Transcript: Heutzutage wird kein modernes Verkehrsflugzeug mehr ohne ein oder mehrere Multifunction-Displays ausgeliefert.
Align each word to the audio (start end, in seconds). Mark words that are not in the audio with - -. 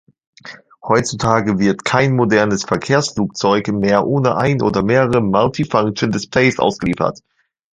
Heutzutage 0.83 1.59
wird 1.59 1.85
kein 1.85 2.15
modernes 2.15 2.63
Verkehrsflugzeug 2.63 3.67
mehr 3.67 4.07
ohne 4.07 4.35
ein 4.35 4.63
oder 4.63 4.81
mehrere 4.81 5.21
Multifunction-Displays 5.21 6.57
ausgeliefert. 6.57 7.19